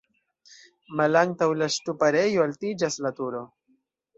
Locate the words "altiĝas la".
2.47-3.13